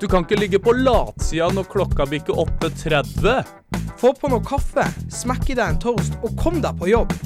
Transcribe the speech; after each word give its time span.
Du 0.00 0.06
kan 0.08 0.22
ikke 0.22 0.36
ligge 0.38 0.58
på 0.62 0.72
latsida 0.78 1.48
når 1.50 1.64
klokka 1.72 2.04
bikker 2.06 2.36
8.30. 2.38 3.48
Få 3.98 4.12
på 4.14 4.28
noe 4.30 4.44
kaffe, 4.46 4.84
smekk 5.10 5.50
i 5.50 5.56
deg 5.58 5.72
en 5.72 5.80
toast 5.82 6.14
og 6.22 6.36
kom 6.38 6.60
deg 6.62 6.78
på 6.78 6.86
jobb. 6.92 7.16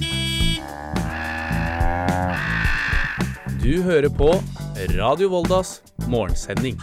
Du 3.61 3.75
hører 3.85 4.09
på 4.09 4.31
Radio 4.97 5.29
Voldas 5.35 5.83
morgensending. 6.09 6.81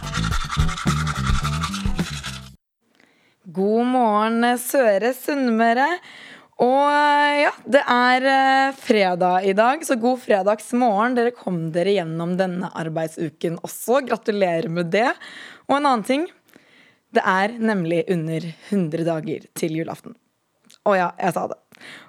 God 3.50 3.90
morgen, 3.90 4.46
Søre 4.62 5.10
Sunnmøre. 5.18 5.88
Og 6.60 6.86
eh, 6.92 7.42
ja, 7.46 7.52
det 7.64 7.80
er 7.88 8.26
eh, 8.28 8.74
fredag 8.76 9.46
i 9.48 9.54
dag, 9.56 9.84
så 9.86 9.96
god 10.00 10.20
fredagsmorgen. 10.20 11.16
Dere 11.16 11.32
kom 11.36 11.62
dere 11.72 11.94
gjennom 11.96 12.34
denne 12.40 12.68
arbeidsuken 12.76 13.56
også. 13.64 14.02
Gratulerer 14.10 14.68
med 14.72 14.92
det. 14.92 15.08
Og 15.70 15.78
en 15.78 15.88
annen 15.88 16.04
ting. 16.04 16.28
Det 17.10 17.22
er 17.26 17.56
nemlig 17.58 18.04
under 18.12 18.44
100 18.68 19.06
dager 19.08 19.48
til 19.58 19.80
julaften. 19.80 20.14
Å 20.86 20.92
ja, 20.94 21.08
jeg 21.18 21.34
sa 21.34 21.48
det. 21.50 21.58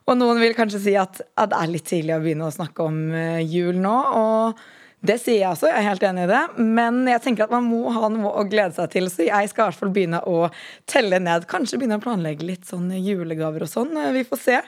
Og 0.09 0.19
noen 0.19 0.39
vil 0.43 0.53
kanskje 0.57 0.83
si 0.83 0.93
at, 0.99 1.23
at 1.39 1.51
det 1.51 1.57
er 1.57 1.71
litt 1.71 1.87
tidlig 1.87 2.17
å 2.17 2.21
begynne 2.21 2.51
å 2.51 2.53
snakke 2.53 2.85
om 2.85 3.01
eh, 3.15 3.41
jul 3.47 3.79
nå. 3.81 3.95
og 4.19 4.61
det 5.01 5.15
sier 5.17 5.39
jeg 5.39 5.49
også, 5.49 5.65
jeg 5.65 5.79
er 5.79 5.87
helt 5.87 6.03
enig 6.05 6.25
i 6.27 6.29
det. 6.29 6.41
Men 6.61 6.99
jeg 7.09 7.23
tenker 7.23 7.47
at 7.47 7.53
man 7.53 7.65
må 7.65 7.89
ha 7.89 8.09
noe 8.13 8.33
å 8.37 8.45
glede 8.45 8.75
seg 8.75 8.91
til, 8.93 9.09
så 9.09 9.25
jeg 9.25 9.49
skal 9.49 9.63
i 9.63 9.71
hvert 9.71 9.79
fall 9.79 9.93
begynne 9.95 10.19
å 10.29 10.51
telle 10.89 11.17
ned. 11.23 11.47
Kanskje 11.49 11.79
begynne 11.81 11.97
å 11.97 12.03
planlegge 12.03 12.45
litt 12.45 12.69
sånn 12.69 12.91
julegaver 12.93 13.65
og 13.65 13.71
sånn. 13.71 13.97
Vi 14.13 14.21
får 14.29 14.41
se. 14.43 14.59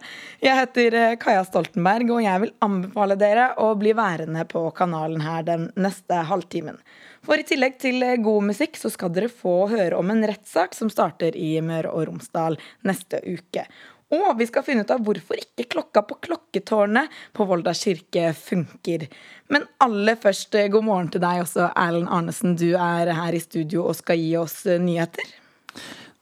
Jeg 0.41 0.57
heter 0.57 0.97
eh, 0.97 1.15
Kaja 1.21 1.45
Stoltenberg, 1.45 2.15
og 2.17 2.25
jeg 2.25 2.45
vil 2.45 2.53
anbefale 2.65 3.17
dere 3.21 3.51
å 3.61 3.69
bli 3.77 3.93
værende 3.97 4.47
på 4.49 4.65
kanalen 4.73 5.21
her 5.21 5.45
den 5.45 5.69
neste 5.77 6.25
halvtimen. 6.25 6.81
For 7.23 7.39
i 7.39 7.45
tillegg 7.47 7.77
til 7.79 8.01
eh, 8.03 8.17
god 8.17 8.49
musikk 8.49 8.81
så 8.81 8.89
skal 8.91 9.13
dere 9.13 9.29
få 9.31 9.67
høre 9.71 10.01
om 10.01 10.09
en 10.11 10.25
rettssak 10.27 10.73
som 10.75 10.89
starter 10.91 11.37
i 11.37 11.55
Møre 11.63 11.93
og 11.93 12.09
Romsdal 12.09 12.57
neste 12.89 13.21
uke. 13.23 13.67
Og 14.13 14.37
vi 14.37 14.47
skal 14.49 14.65
finne 14.65 14.85
ut 14.85 14.93
av 14.93 15.01
hvorfor 15.05 15.39
ikke 15.39 15.69
klokka 15.75 16.03
på 16.05 16.19
klokketårnet 16.27 17.13
på 17.33 17.47
Volda 17.49 17.73
kirke 17.77 18.29
funker. 18.37 19.07
Men 19.49 19.65
aller 19.81 20.19
først, 20.19 20.53
eh, 20.55 20.69
god 20.69 20.85
morgen 20.85 21.09
til 21.09 21.23
deg 21.23 21.41
også, 21.41 21.71
Erlend 21.75 22.09
Arnesen. 22.09 22.55
Du 22.55 22.75
er 22.75 23.13
her 23.13 23.33
i 23.33 23.41
studio 23.41 23.87
og 23.87 23.95
skal 23.95 24.17
gi 24.17 24.35
oss 24.37 24.65
eh, 24.65 24.79
nyheter. 24.79 25.33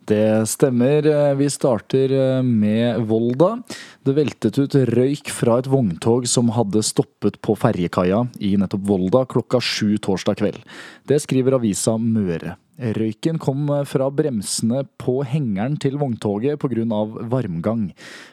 Det 0.07 0.47
stemmer. 0.47 1.05
Eh, 1.05 1.35
vi 1.35 1.49
starter 1.49 2.41
med 2.43 3.03
Volda. 3.07 3.57
Det 4.03 4.15
veltet 4.15 4.57
ut 4.57 4.79
røyk 4.95 5.29
fra 5.29 5.59
et 5.59 5.67
vogntog 5.67 6.27
som 6.27 6.49
hadde 6.49 6.83
stoppet 6.83 7.41
på 7.41 7.55
ferjekaia 7.59 8.23
i 8.39 8.55
nettopp 8.57 8.87
Volda 8.87 9.25
klokka 9.25 9.59
sju 9.59 9.97
torsdag 9.97 10.39
kveld. 10.39 10.63
Det 11.07 11.21
skriver 11.21 11.59
avisa 11.59 11.97
Møre. 11.97 12.55
Røyken 12.81 13.37
kom 13.37 13.67
fra 13.85 14.07
bremsene 14.09 14.81
på 15.01 15.19
hengeren 15.29 15.75
til 15.77 15.99
vogntoget 16.01 16.57
pga. 16.61 17.01
varmgang. 17.29 17.91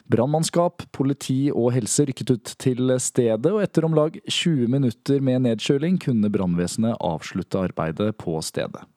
Brannmannskap, 0.08 0.86
politi 0.92 1.50
og 1.52 1.74
helse 1.76 2.06
rykket 2.08 2.32
ut 2.32 2.54
til 2.58 2.94
stedet, 2.98 3.52
og 3.52 3.60
etter 3.62 3.84
om 3.84 3.94
lag 3.94 4.16
20 4.24 4.68
minutter 4.72 5.20
med 5.20 5.44
nedkjøling 5.44 6.00
kunne 6.00 6.32
brannvesenet 6.32 6.96
avslutte 6.96 7.60
arbeidet 7.60 8.16
på 8.16 8.40
stedet. 8.40 8.88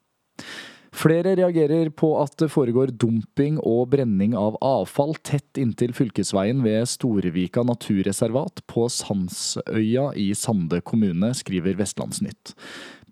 Flere 0.91 1.31
reagerer 1.39 1.87
på 1.95 2.09
at 2.19 2.33
det 2.37 2.49
foregår 2.51 2.91
dumping 2.99 3.55
og 3.63 3.93
brenning 3.93 4.33
av 4.37 4.57
avfall 4.61 5.15
tett 5.23 5.57
inntil 5.57 5.95
fylkesveien 5.97 6.59
ved 6.65 6.83
Storevika 6.91 7.63
naturreservat 7.65 8.59
på 8.69 8.83
Sandsøya 8.91 10.09
i 10.19 10.27
Sande 10.37 10.81
kommune, 10.85 11.31
skriver 11.37 11.79
Vestlandsnytt. 11.79 12.51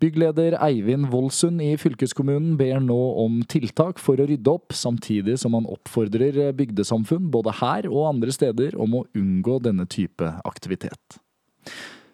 Byggleder 0.00 0.58
Eivind 0.62 1.08
Voldsund 1.12 1.64
i 1.64 1.72
fylkeskommunen 1.80 2.54
ber 2.60 2.78
nå 2.84 2.98
om 3.24 3.40
tiltak 3.48 3.98
for 4.00 4.20
å 4.20 4.28
rydde 4.28 4.52
opp, 4.52 4.76
samtidig 4.76 5.38
som 5.40 5.56
han 5.56 5.68
oppfordrer 5.68 6.52
bygdesamfunn 6.56 7.32
både 7.32 7.56
her 7.62 7.88
og 7.90 8.10
andre 8.12 8.36
steder 8.36 8.76
om 8.80 9.00
å 9.00 9.06
unngå 9.16 9.56
denne 9.64 9.88
type 9.88 10.30
aktivitet. 10.44 11.18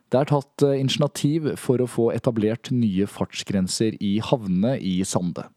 Det 0.07 0.23
er 0.23 0.31
tatt 0.31 0.63
initiativ 0.79 1.53
for 1.59 1.83
å 1.83 1.91
få 1.91 2.09
etablert 2.15 2.71
nye 2.71 3.11
fartsgrenser 3.11 3.99
i 3.99 4.17
havnene 4.23 4.77
i 4.79 5.01
Sande. 5.05 5.49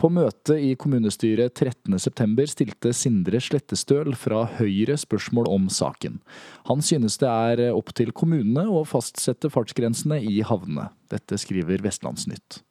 På 0.00 0.10
møtet 0.10 0.58
i 0.58 0.72
kommunestyret 0.78 1.54
13.9 1.54 2.46
stilte 2.50 2.92
Sindre 2.96 3.38
Slettestøl 3.42 4.16
fra 4.18 4.42
Høyre 4.56 4.96
spørsmål 4.98 5.48
om 5.52 5.68
saken. 5.70 6.18
Han 6.68 6.82
synes 6.82 7.20
det 7.22 7.30
er 7.30 7.64
opp 7.70 7.94
til 7.94 8.10
kommunene 8.16 8.66
å 8.66 8.82
fastsette 8.88 9.52
fartsgrensene 9.54 10.18
i 10.26 10.42
havnene. 10.46 10.90
Dette 11.14 11.38
skriver 11.38 11.84
Vestlandsnytt. 11.86 12.64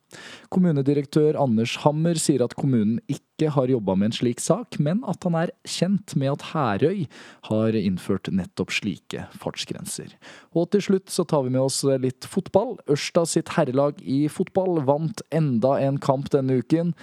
Kommunedirektør 0.53 1.37
Anders 1.41 1.75
Hammer 1.83 2.19
sier 2.19 2.43
at 2.45 2.55
kommunen 2.59 2.99
ikke 3.11 3.49
har 3.55 3.71
jobba 3.71 3.95
med 3.97 4.11
en 4.11 4.17
slik 4.19 4.43
sak, 4.43 4.77
men 4.79 5.01
at 5.09 5.25
han 5.27 5.37
er 5.39 5.53
kjent 5.67 6.15
med 6.19 6.35
at 6.35 6.47
Herøy 6.51 7.03
har 7.49 7.77
innført 7.79 8.31
nettopp 8.31 8.73
slike 8.75 9.27
fartsgrenser. 9.41 10.13
Og 10.55 10.71
til 10.73 10.85
slutt 10.87 11.13
så 11.13 11.25
tar 11.27 11.45
vi 11.45 11.53
med 11.55 11.65
oss 11.65 11.81
litt 11.83 12.27
fotball. 12.29 12.77
Ørsta 12.91 13.25
sitt 13.29 13.55
herrelag 13.57 14.01
i 14.01 14.25
fotball 14.31 14.83
vant 14.87 15.25
enda 15.33 15.77
en 15.83 15.99
kamp 16.01 16.31
denne 16.33 16.61
uken. 16.61 16.93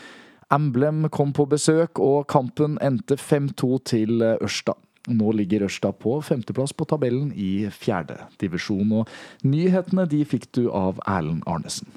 Emblem 0.50 1.04
kom 1.14 1.32
på 1.32 1.46
besøk, 1.46 2.00
og 2.02 2.26
kampen 2.30 2.78
endte 2.82 3.18
5-2 3.20 3.74
til 3.86 4.24
Ørsta. 4.34 4.74
Nå 5.08 5.32
ligger 5.32 5.64
Ørsta 5.64 5.92
på 5.96 6.18
femteplass 6.24 6.74
på 6.76 6.84
tabellen 6.90 7.30
i 7.32 7.70
fjerde 7.72 8.18
divisjon. 8.42 8.92
Og 9.00 9.46
nyhetene 9.46 10.04
de 10.10 10.24
fikk 10.28 10.50
du 10.58 10.66
av 10.68 11.00
Erlend 11.08 11.46
Arnesen. 11.48 11.88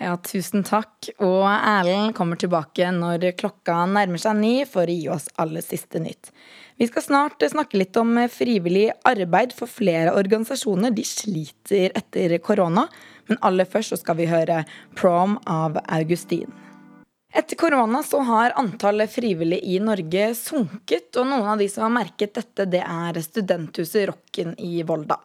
Ja, 0.00 0.14
tusen 0.16 0.62
takk. 0.64 1.10
Og 1.20 1.42
Erlend 1.44 2.14
kommer 2.16 2.38
tilbake 2.40 2.86
når 2.96 3.34
klokka 3.36 3.82
nærmer 3.84 4.20
seg 4.22 4.38
ni 4.38 4.52
for 4.64 4.88
å 4.88 4.94
gi 4.96 5.10
oss 5.12 5.28
aller 5.42 5.60
siste 5.60 6.00
nytt. 6.00 6.30
Vi 6.80 6.88
skal 6.88 7.04
snart 7.04 7.44
snakke 7.52 7.76
litt 7.76 7.98
om 8.00 8.14
frivillig 8.32 8.86
arbeid, 9.04 9.52
for 9.52 9.68
flere 9.68 10.14
organisasjoner 10.16 10.94
de 10.96 11.04
sliter 11.04 11.92
etter 12.00 12.38
korona. 12.40 12.86
Men 13.28 13.42
aller 13.44 13.68
først 13.68 13.92
så 13.92 14.00
skal 14.00 14.16
vi 14.16 14.30
høre 14.30 14.64
'Prom' 14.96 15.36
av 15.44 15.76
Augustin. 15.84 16.48
Etter 17.36 17.60
korona 17.60 18.00
så 18.02 18.24
har 18.24 18.56
antallet 18.56 19.12
frivillige 19.12 19.68
i 19.68 19.78
Norge 19.84 20.32
sunket, 20.34 21.12
og 21.20 21.28
noen 21.28 21.52
av 21.52 21.58
de 21.58 21.68
som 21.68 21.84
har 21.84 21.92
merket 22.00 22.34
dette, 22.34 22.64
det 22.64 22.80
er 22.80 23.20
studenthuset 23.20 24.08
Rocken 24.08 24.56
i 24.58 24.80
Volda. 24.82 25.20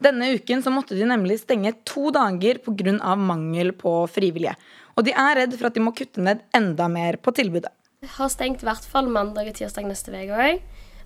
Denne 0.00 0.30
uken 0.32 0.62
så 0.64 0.72
måtte 0.72 0.96
de 0.96 1.04
nemlig 1.08 1.42
stenge 1.42 1.74
to 1.84 2.08
dager 2.14 2.60
pga. 2.64 3.16
mangel 3.16 3.72
på 3.72 4.06
frivillige. 4.08 4.56
Og 4.96 5.04
de 5.04 5.12
er 5.12 5.36
redd 5.36 5.56
for 5.58 5.68
at 5.68 5.74
de 5.74 5.80
må 5.84 5.92
kutte 5.92 6.20
ned 6.24 6.40
enda 6.56 6.88
mer 6.88 7.16
på 7.16 7.32
tilbudet. 7.36 7.72
Vi 8.00 8.08
har 8.08 8.30
stengt 8.32 8.62
i 8.62 8.68
hvert 8.68 8.84
fall 8.84 9.08
mandag 9.12 9.48
og 9.48 9.54
tirsdag 9.58 9.84
neste 9.84 10.10
uke 10.10 10.32
òg. 10.32 10.62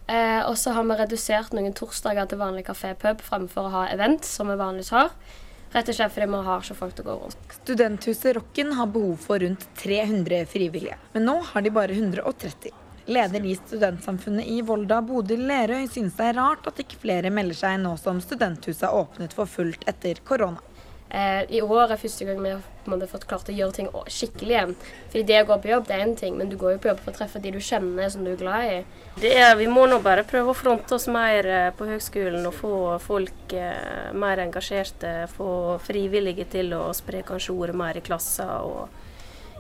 Eh, 0.07 0.43
og 0.47 0.55
så 0.61 0.75
har 0.77 0.85
vi 0.85 0.99
redusert 1.01 1.55
noen 1.57 1.73
torsdager 1.75 2.29
til 2.29 2.39
vanlig 2.39 2.67
kafé-pub 2.69 3.23
fremfor 3.25 3.67
å 3.67 3.73
ha 3.73 3.85
event, 3.89 4.25
som 4.25 4.53
vi 4.53 4.59
vanligvis 4.61 4.93
har. 4.95 5.11
Rett 5.75 5.91
og 5.91 5.97
slett 5.97 6.15
fordi 6.15 6.31
vi 6.31 6.43
har 6.47 6.63
ikke 6.63 6.79
folk 6.79 6.95
til 6.95 7.07
å 7.07 7.09
gå 7.09 7.19
rundt. 7.25 7.55
Studenthuset 7.65 8.37
Rocken 8.37 8.77
har 8.79 8.93
behov 8.95 9.17
for 9.25 9.43
rundt 9.43 9.67
300 9.81 10.45
frivillige, 10.53 11.01
men 11.17 11.27
nå 11.27 11.41
har 11.51 11.65
de 11.65 11.73
bare 11.75 11.97
130. 11.97 12.84
Leder 13.07 13.45
i 13.45 13.55
Studentsamfunnet 13.59 14.47
i 14.49 14.61
Volda, 14.65 15.01
Bodil 15.05 15.45
Lerøy, 15.49 15.89
synes 15.93 16.17
det 16.17 16.31
er 16.31 16.39
rart 16.39 16.69
at 16.71 16.79
ikke 16.81 17.03
flere 17.03 17.33
melder 17.35 17.59
seg 17.59 17.83
nå 17.83 17.97
som 18.01 18.23
studenthuset 18.25 18.87
har 18.89 18.97
åpnet 19.05 19.37
for 19.37 19.51
fullt 19.51 19.85
etter 19.91 20.23
korona. 20.25 20.63
Eh, 21.15 21.45
I 21.55 21.61
år 21.63 21.93
er 21.93 22.01
første 22.01 22.27
gang 22.27 22.41
vi 22.43 22.51
har 22.51 23.07
fått 23.11 23.27
klart 23.31 23.51
å 23.53 23.55
gjøre 23.55 23.77
ting 23.77 23.91
skikkelig 24.11 24.55
igjen. 24.57 24.73
Fordi 25.13 25.23
det 25.29 25.43
å 25.43 25.47
gå 25.53 25.59
på 25.63 25.71
jobb 25.71 25.87
det 25.87 25.95
er 25.95 26.03
én 26.09 26.17
ting, 26.19 26.35
men 26.41 26.51
du 26.51 26.57
går 26.59 26.75
jo 26.75 26.81
på 26.83 26.91
jobb 26.91 27.05
for 27.05 27.13
å 27.13 27.19
treffe 27.21 27.43
de 27.45 27.53
du 27.55 27.61
kjenner 27.63 28.11
som 28.11 28.25
du 28.27 28.33
er 28.33 28.41
glad 28.41 28.73
i. 28.73 28.81
Er, 29.31 29.55
vi 29.61 29.69
må 29.71 29.85
nå 29.87 30.01
bare 30.03 30.25
prøve 30.27 30.51
å 30.51 30.59
fronte 30.59 30.97
oss 30.97 31.07
mer 31.13 31.47
eh, 31.47 31.71
på 31.77 31.87
høgskolen 31.93 32.49
og 32.49 32.57
få 32.59 32.75
folk 33.05 33.55
eh, 33.55 34.11
mer 34.17 34.43
engasjerte. 34.43 35.15
Få 35.37 35.79
frivillige 35.85 36.49
til 36.57 36.75
å 36.75 36.89
spre 36.97 37.23
kanskje 37.27 37.55
ordet 37.55 37.79
mer 37.79 38.01
i 38.01 38.05
klasser. 38.05 38.51
og 38.65 39.04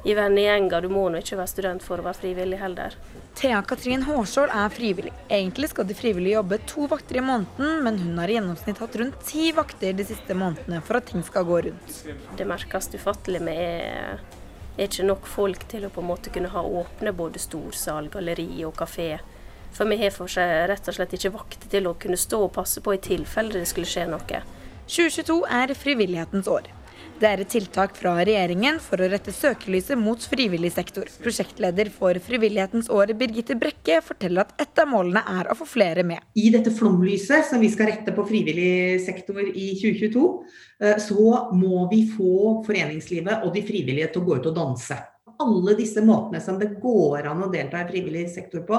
i 0.04 0.14
vennegjenger. 0.14 0.84
Du 0.84 0.92
må 0.92 1.06
nå 1.08 1.20
ikke 1.22 1.38
være 1.38 1.50
student 1.50 1.84
for 1.84 2.00
å 2.00 2.06
være 2.06 2.20
frivillig 2.20 2.58
heller. 2.60 2.96
Thea 3.34 3.62
Katrin 3.66 4.04
Hårskjold 4.06 4.52
er 4.54 4.72
frivillig. 4.74 5.12
Egentlig 5.28 5.70
skal 5.72 5.88
de 5.88 5.96
frivillige 5.98 6.36
jobbe 6.36 6.60
to 6.70 6.86
vakter 6.90 7.18
i 7.18 7.24
måneden, 7.24 7.80
men 7.86 7.98
hun 8.02 8.20
har 8.20 8.30
i 8.30 8.36
gjennomsnitt 8.36 8.82
hatt 8.84 8.98
rundt 9.00 9.24
ti 9.26 9.50
vakter 9.56 9.96
de 9.96 10.06
siste 10.06 10.36
månedene 10.38 10.82
for 10.84 11.00
at 11.00 11.08
ting 11.10 11.24
skal 11.26 11.48
gå 11.48 11.60
rundt. 11.68 12.00
Det 12.36 12.48
merkes 12.48 12.92
ufattelig 12.94 13.42
med 13.42 13.60
er, 13.64 14.20
ikke 14.84 15.06
nok 15.06 15.26
folk 15.30 15.68
til 15.70 15.86
å 15.86 15.92
på 15.94 16.02
en 16.02 16.10
måte 16.10 16.32
kunne 16.34 16.52
ha 16.52 16.62
åpne 16.62 17.14
både 17.14 17.42
storsal, 17.42 18.10
galleri 18.12 18.48
og 18.66 18.76
kafé. 18.78 19.14
For 19.74 19.90
vi 19.90 19.98
har 19.98 20.14
for 20.14 20.30
seg 20.30 20.68
rett 20.70 20.88
og 20.90 20.94
slett 20.94 21.16
ikke 21.16 21.34
vakter 21.34 21.70
til 21.70 21.88
å 21.90 21.96
kunne 21.98 22.18
stå 22.20 22.44
og 22.46 22.54
passe 22.54 22.82
på 22.82 22.94
i 22.94 23.02
tilfelle 23.02 23.56
det 23.56 23.66
skulle 23.70 23.90
skje 23.90 24.06
noe. 24.10 24.42
2022 24.84 25.40
er 25.48 25.74
frivillighetens 25.78 26.50
år. 26.50 26.68
Det 27.14 27.28
er 27.30 27.40
et 27.44 27.50
tiltak 27.52 27.92
fra 27.94 28.16
regjeringen 28.26 28.80
for 28.82 28.98
å 28.98 29.06
rette 29.06 29.30
søkelyset 29.32 29.94
mot 30.00 30.18
frivillig 30.18 30.72
sektor. 30.74 31.06
Prosjektleder 31.22 31.86
for 31.94 32.18
Frivillighetens 32.26 32.90
år, 32.90 33.12
Birgitte 33.18 33.54
Brekke, 33.58 34.00
forteller 34.02 34.42
at 34.42 34.64
et 34.64 34.82
av 34.82 34.90
målene 34.90 35.22
er 35.30 35.46
å 35.46 35.54
få 35.54 35.68
flere 35.68 36.02
med. 36.06 36.18
I 36.34 36.50
dette 36.50 36.72
flomlyset 36.74 37.46
som 37.46 37.62
vi 37.62 37.70
skal 37.70 37.92
rette 37.92 38.14
på 38.16 38.26
frivillig 38.26 38.98
sektor 39.06 39.38
i 39.46 39.68
2022, 39.78 40.26
eh, 40.82 40.98
så 41.06 41.54
må 41.54 41.86
vi 41.92 42.02
få 42.10 42.64
foreningslivet 42.66 43.46
og 43.46 43.54
de 43.54 43.62
frivillige 43.62 44.10
til 44.10 44.24
å 44.24 44.28
gå 44.28 44.40
ut 44.40 44.50
og 44.50 44.58
danse. 44.58 45.02
alle 45.34 45.72
disse 45.74 45.98
måtene 45.98 46.38
som 46.40 46.60
det 46.60 46.76
går 46.78 47.26
an 47.26 47.42
å 47.42 47.50
delta 47.50 47.80
i 47.82 47.88
frivillig 47.88 48.28
sektor 48.30 48.62
på, 48.68 48.78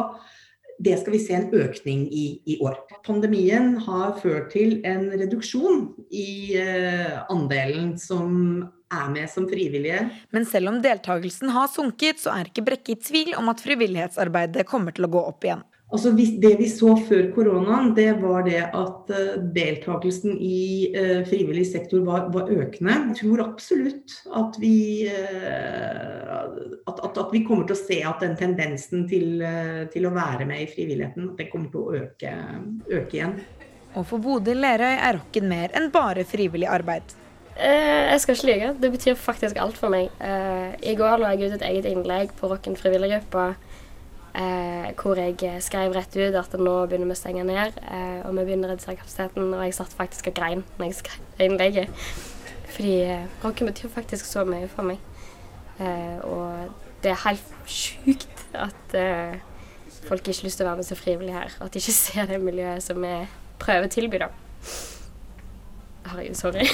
det 0.79 0.97
skal 0.99 1.15
vi 1.15 1.21
se 1.23 1.35
en 1.37 1.51
økning 1.55 2.05
i 2.11 2.25
i 2.45 2.57
år. 2.63 2.77
Pandemien 3.05 3.75
har 3.85 4.15
ført 4.19 4.51
til 4.53 4.79
en 4.87 5.07
reduksjon 5.15 5.85
i 6.11 6.57
eh, 6.59 7.21
andelen 7.31 7.95
som 8.01 8.65
er 8.93 9.07
med 9.13 9.29
som 9.31 9.47
frivillige. 9.49 10.03
Men 10.35 10.45
selv 10.47 10.71
om 10.73 10.81
deltakelsen 10.83 11.51
har 11.55 11.71
sunket, 11.71 12.19
så 12.21 12.35
er 12.35 12.51
ikke 12.51 12.65
Brekke 12.65 12.95
i 12.95 12.99
tvil 13.01 13.33
om 13.39 13.49
at 13.51 13.63
frivillighetsarbeidet 13.63 14.67
kommer 14.69 14.95
til 14.95 15.07
å 15.07 15.13
gå 15.15 15.23
opp 15.31 15.47
igjen. 15.47 15.63
Altså, 15.95 16.11
det 16.11 16.49
vi 16.59 16.65
så 16.67 16.89
før 17.07 17.29
koronaen, 17.31 17.93
det 17.95 18.09
var 18.19 18.43
det 18.43 18.59
at 18.65 19.11
uh, 19.15 19.35
deltakelsen 19.55 20.33
i 20.43 20.91
uh, 20.91 21.21
frivillig 21.23 21.63
sektor 21.69 22.01
var, 22.03 22.25
var, 22.33 22.49
økende. 22.51 22.97
Jeg 23.13 23.19
tror 23.21 23.43
absolutt 23.45 24.17
at 24.35 24.57
vi, 24.59 24.75
uh, 25.07 26.49
at, 26.91 26.99
at, 26.99 27.21
at 27.21 27.31
vi, 27.31 27.45
kommer 27.47 27.63
til 27.69 27.77
å 27.77 27.79
se 27.79 28.01
at 28.09 28.25
den 28.25 28.35
tendensen 28.35 29.05
til, 29.07 29.45
til, 29.93 30.07
å 30.09 30.11
være 30.17 30.47
med 30.49 30.65
i 30.65 30.71
frivilligheten, 30.73 31.29
at 31.31 31.39
det 31.39 31.47
kommer 31.53 31.71
til 31.71 31.85
å 31.85 32.01
øke, 32.01 32.33
øke 32.91 33.15
igjen. 33.15 33.37
Og 33.95 34.03
for 34.09 34.19
Bodil 34.19 34.59
Lerøy 34.65 34.97
er 34.97 35.21
rocken 35.21 35.47
mer 35.47 35.71
enn 35.79 35.87
bare 35.95 36.27
frivillig 36.27 36.67
arbeid. 36.67 37.15
jeg 37.55 38.19
skal 38.19 38.35
ikke 38.35 38.49
lyve. 38.51 38.73
Det 38.83 38.91
betyr 38.97 39.15
faktisk 39.15 39.63
alt 39.63 39.79
for 39.79 39.93
meg. 39.93 40.11
I 40.83 40.97
går 40.99 41.23
la 41.23 41.31
jeg 41.31 41.47
ut 41.47 41.55
et 41.61 41.69
eget 41.69 41.87
innlegg 41.93 42.35
på 42.35 42.51
Rocken 42.51 42.75
frivilliggruppa 42.75 43.53
Eh, 44.35 44.89
hvor 44.99 45.15
jeg 45.15 45.63
skrev 45.63 45.93
rett 45.95 46.15
ut 46.17 46.35
at 46.35 46.55
nå 46.59 46.73
begynner 46.89 47.07
vi 47.07 47.15
å 47.15 47.19
stenge 47.19 47.43
ned, 47.47 47.77
eh, 47.87 48.19
og 48.27 48.33
vi 48.35 48.43
begynner 48.43 48.67
å 48.67 48.73
redusere 48.73 48.97
kapasiteten. 48.99 49.53
Og 49.53 49.63
jeg 49.63 49.77
satt 49.77 49.95
faktisk 49.95 50.27
og 50.27 50.35
grein 50.35 50.65
når 50.75 50.89
jeg 50.89 50.97
skrev 50.99 51.45
innlegget. 51.45 52.07
Fordi 52.75 52.95
eh, 53.07 53.27
rocken 53.43 53.71
betyr 53.71 53.93
faktisk 53.93 54.27
så 54.27 54.43
mye 54.43 54.67
for 54.67 54.91
meg. 54.91 54.99
Eh, 55.79 56.19
og 56.27 56.67
det 57.03 57.13
er 57.13 57.23
helt 57.23 57.71
sjukt 57.71 58.45
at 58.55 58.95
eh, 58.99 59.39
folk 60.09 60.27
ikke 60.27 60.41
har 60.41 60.49
lyst 60.49 60.59
til 60.59 60.67
å 60.67 60.69
være 60.69 60.81
med 60.81 60.89
så 60.89 60.99
frivillig 60.99 61.35
her. 61.37 61.55
At 61.63 61.71
de 61.71 61.79
ikke 61.79 61.99
ser 62.03 62.31
det 62.31 62.43
miljøet 62.43 62.83
som 62.83 62.99
vi 62.99 63.15
prøver 63.63 63.87
å 63.87 63.93
tilby 63.95 64.25
dem. 64.25 64.39
Herregud, 66.05 66.35
sorry. 66.35 66.67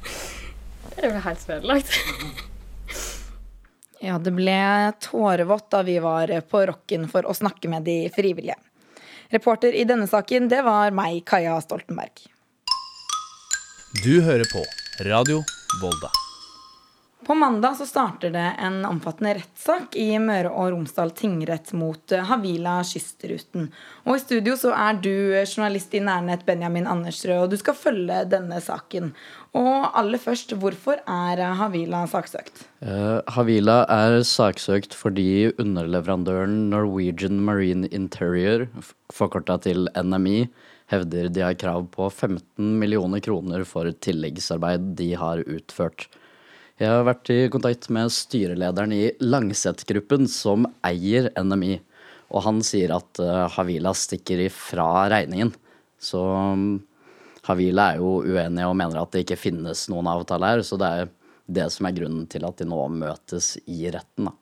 det 0.94 1.00
er 1.00 1.14
jo 1.14 1.28
helt 1.30 1.54
ødelagt. 1.56 1.96
Ja, 4.04 4.18
det 4.20 4.34
ble 4.36 4.92
tårevått 5.00 5.70
da 5.72 5.80
vi 5.82 5.96
var 5.98 6.28
på 6.50 6.60
Rocken 6.68 7.06
for 7.08 7.24
å 7.24 7.32
snakke 7.32 7.70
med 7.72 7.86
de 7.88 8.10
frivillige. 8.12 8.58
Reporter 9.32 9.72
i 9.72 9.86
denne 9.88 10.04
saken, 10.10 10.50
det 10.52 10.60
var 10.66 10.92
meg, 10.92 11.22
Kaja 11.24 11.56
Stoltenberg. 11.64 12.26
Du 14.04 14.20
hører 14.26 14.44
på 14.52 14.60
Radio 15.08 15.40
Volda. 15.80 16.12
På 17.26 17.34
mandag 17.34 17.76
så 17.76 17.86
starter 17.86 18.30
det 18.30 18.52
en 18.58 18.84
omfattende 18.84 19.34
rettssak 19.38 19.96
i 19.96 20.18
Møre 20.20 20.50
og 20.52 20.74
Romsdal 20.74 21.12
tingrett 21.16 21.70
mot 21.72 22.12
eh, 22.12 22.24
Havila 22.28 22.74
Kystruten. 22.84 23.70
Og 24.04 24.18
i 24.18 24.22
studio 24.22 24.56
så 24.60 24.74
er 24.76 24.98
du 25.00 25.12
eh, 25.32 25.46
journalist 25.46 25.94
i 25.96 26.02
Nærnett 26.04 26.44
Benjamin 26.44 26.88
Andersrød, 26.90 27.46
og 27.46 27.54
du 27.54 27.56
skal 27.60 27.78
følge 27.78 28.18
denne 28.28 28.58
saken. 28.60 29.14
Og 29.56 29.86
aller 29.96 30.20
først, 30.20 30.52
hvorfor 30.60 31.00
er 31.00 31.40
eh, 31.40 31.54
Havila 31.60 32.02
saksøkt? 32.10 32.66
Uh, 32.84 33.22
Havila 33.32 33.78
er 33.88 34.18
saksøkt 34.28 34.96
fordi 34.98 35.54
underleverandøren 35.54 36.66
Norwegian 36.74 37.40
Marine 37.46 37.88
Interior, 37.88 38.66
forkorta 39.14 39.56
til 39.64 39.88
NMI, 39.96 40.44
hevder 40.92 41.30
de 41.32 41.46
har 41.46 41.56
krav 41.56 41.88
på 41.94 42.10
15 42.10 42.76
millioner 42.82 43.24
kroner 43.24 43.64
for 43.64 43.88
tilleggsarbeid 44.04 44.92
de 44.98 45.14
har 45.16 45.40
utført. 45.46 46.10
Jeg 46.80 46.90
har 46.90 47.04
vært 47.06 47.30
i 47.30 47.36
kontakt 47.54 47.86
med 47.94 48.10
styrelederen 48.10 48.92
i 48.96 49.04
Langset-gruppen, 49.22 50.26
som 50.26 50.66
eier 50.82 51.28
NMI. 51.38 51.76
Og 52.34 52.42
han 52.42 52.58
sier 52.66 52.90
at 52.96 53.20
uh, 53.22 53.46
Havila 53.54 53.92
stikker 53.94 54.42
ifra 54.48 55.06
regningen. 55.12 55.52
Så 56.02 56.18
um, 56.18 56.80
Havila 57.46 57.92
er 57.92 58.00
jo 58.02 58.16
uenige 58.26 58.66
og 58.66 58.74
mener 58.80 58.98
at 59.04 59.14
det 59.14 59.22
ikke 59.22 59.38
finnes 59.38 59.86
noen 59.92 60.10
avtale 60.10 60.50
her. 60.50 60.64
Så 60.66 60.78
det 60.80 60.88
er 60.88 61.12
det 61.46 61.68
som 61.70 61.86
er 61.86 61.94
grunnen 61.94 62.24
til 62.32 62.46
at 62.48 62.58
de 62.58 62.66
nå 62.66 62.80
møtes 62.90 63.54
i 63.70 63.84
retten. 63.94 64.32
Da. 64.32 64.34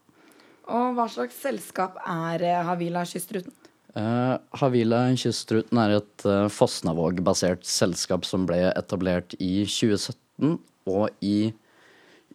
Og 0.72 0.96
hva 0.96 1.08
slags 1.12 1.36
selskap 1.42 1.98
er 2.00 2.46
eh, 2.46 2.60
Havila 2.64 3.02
Kystruten? 3.08 3.52
Uh, 3.92 4.38
Havila 4.56 5.02
Kystruten 5.20 5.82
er 5.82 5.98
et 5.98 6.24
uh, 6.24 6.48
Fosnavåg-basert 6.48 7.68
selskap 7.68 8.24
som 8.24 8.48
ble 8.48 8.70
etablert 8.70 9.36
i 9.36 9.66
2017. 9.68 10.56
Og 10.88 11.10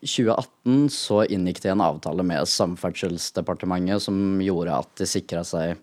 i 0.01 0.07
2018 0.07 0.89
så 0.93 1.23
inngikk 1.25 1.61
de 1.63 1.71
en 1.73 1.81
avtale 1.81 2.23
med 2.23 2.47
Samferdselsdepartementet 2.49 4.03
som 4.03 4.41
gjorde 4.41 4.75
at 4.77 4.93
de 5.01 5.07
sikra 5.09 5.43
seg 5.47 5.77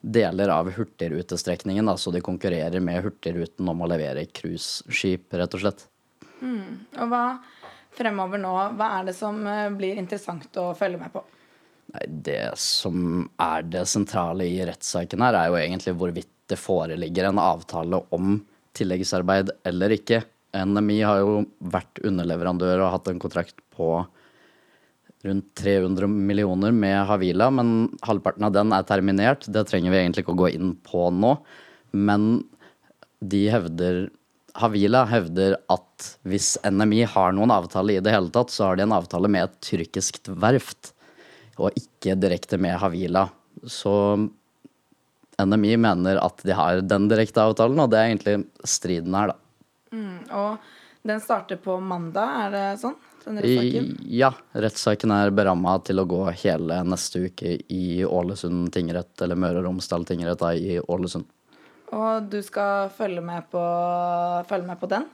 deler 0.00 0.48
av 0.48 0.70
hurtigrutestrekningen, 0.72 1.86
da, 1.86 1.96
så 1.96 2.10
de 2.10 2.22
konkurrerer 2.24 2.80
med 2.80 3.02
Hurtigruten 3.04 3.68
om 3.68 3.82
å 3.84 3.88
levere 3.90 4.24
cruiseskip, 4.32 5.28
rett 5.36 5.56
og 5.56 5.60
slett. 5.60 5.84
Mm. 6.40 6.86
Og 6.96 7.10
hva 7.10 7.24
fremover 7.96 8.40
nå, 8.40 8.54
hva 8.78 8.88
er 8.98 9.10
det 9.10 9.16
som 9.18 9.42
eh, 9.46 9.68
blir 9.76 10.00
interessant 10.00 10.56
å 10.60 10.70
følge 10.78 11.02
med 11.02 11.12
på? 11.12 11.22
Nei, 11.92 12.06
det 12.30 12.52
som 12.60 13.26
er 13.42 13.66
det 13.66 13.84
sentrale 13.90 14.46
i 14.46 14.60
rettssaken 14.64 15.26
her, 15.26 15.36
er 15.36 15.50
jo 15.50 15.58
egentlig 15.60 15.96
hvorvidt 16.00 16.32
det 16.50 16.58
foreligger 16.58 17.28
en 17.28 17.42
avtale 17.42 18.00
om 18.14 18.38
tilleggsarbeid 18.78 19.52
eller 19.68 19.96
ikke. 19.98 20.22
NMI 20.56 21.00
har 21.06 21.20
jo 21.22 21.42
vært 21.72 22.00
underleverandør 22.06 22.82
og 22.84 22.94
hatt 22.96 23.10
en 23.12 23.20
kontrakt 23.22 23.58
på 23.76 24.00
rundt 25.26 25.50
300 25.60 26.08
millioner 26.08 26.72
med 26.72 27.04
Havila, 27.08 27.50
men 27.52 27.90
halvparten 28.06 28.46
av 28.48 28.54
den 28.56 28.72
er 28.72 28.86
terminert. 28.88 29.44
Det 29.52 29.66
trenger 29.68 29.92
vi 29.92 30.00
egentlig 30.00 30.24
ikke 30.24 30.34
å 30.34 30.40
gå 30.46 30.52
inn 30.56 30.72
på 30.86 31.10
nå. 31.12 31.34
Men 31.92 32.30
de 33.20 33.44
hevder 33.52 34.06
Havila 34.58 35.04
hevder 35.06 35.54
at 35.70 36.06
hvis 36.26 36.56
NMI 36.66 37.04
har 37.12 37.34
noen 37.36 37.52
avtale 37.54 37.94
i 37.94 38.02
det 38.02 38.12
hele 38.14 38.32
tatt, 38.34 38.50
så 38.50 38.70
har 38.70 38.78
de 38.78 38.86
en 38.86 38.96
avtale 38.96 39.30
med 39.30 39.46
et 39.46 39.60
tyrkisk 39.62 40.32
verft, 40.42 40.92
og 41.60 41.76
ikke 41.78 42.16
direkte 42.18 42.58
med 42.60 42.78
Havila. 42.80 43.28
Så 43.68 43.92
NMI 45.40 45.76
mener 45.80 46.18
at 46.22 46.42
de 46.46 46.56
har 46.56 46.82
den 46.82 47.06
direkte 47.10 47.44
avtalen, 47.44 47.78
og 47.78 47.92
det 47.92 48.00
er 48.00 48.10
egentlig 48.10 48.36
striden 48.66 49.16
her, 49.16 49.34
da. 49.34 49.38
Mm, 49.92 50.28
og 50.36 50.58
den 51.02 51.20
starter 51.22 51.58
på 51.60 51.78
mandag, 51.80 52.34
er 52.46 52.54
det 52.54 52.66
sånn? 52.82 52.98
Ja, 54.08 54.30
rettssaken 54.56 55.12
er 55.12 55.32
beramma 55.34 55.74
til 55.84 56.00
å 56.00 56.06
gå 56.08 56.22
hele 56.42 56.80
neste 56.88 57.26
uke 57.28 57.58
i 57.68 58.00
Ålesund 58.06 58.70
tingrett, 58.72 59.12
eller 59.20 59.36
Møre 59.36 59.60
og 59.60 59.68
Romsdal 59.68 60.06
tingrett 60.08 60.40
da, 60.40 60.54
i 60.56 60.78
Ålesund. 60.80 61.28
Og 61.90 62.30
du 62.30 62.38
skal 62.46 62.88
følge 62.94 63.22
med 63.24 63.50
på, 63.52 63.60
følge 64.48 64.68
med 64.68 64.80
på 64.80 64.88
den? 64.90 65.06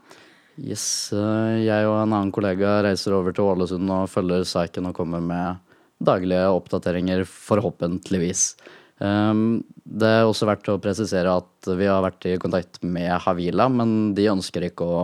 Yes. 0.56 1.12
Eh, 1.12 1.64
jeg 1.66 1.88
og 1.88 1.98
en 1.98 2.14
annen 2.14 2.32
kollega 2.32 2.78
reiser 2.86 3.16
over 3.16 3.34
til 3.36 3.48
Ålesund 3.48 3.90
og 3.92 4.10
følger 4.12 4.46
saken 4.48 4.90
og 4.90 4.96
kommer 4.96 5.24
med 5.24 5.62
daglige 6.06 6.46
oppdateringer, 6.52 7.24
forhåpentligvis. 7.24 8.50
Um, 8.98 9.64
det 9.84 10.08
er 10.08 10.24
også 10.24 10.48
verdt 10.48 10.70
å 10.72 10.78
presisere 10.80 11.34
at 11.42 11.68
vi 11.76 11.88
har 11.88 12.04
vært 12.04 12.24
i 12.28 12.38
kontakt 12.40 12.80
med 12.82 13.12
Havila, 13.26 13.68
men 13.72 14.14
de 14.16 14.30
ønsker 14.32 14.70
ikke 14.70 14.86
å 14.86 15.02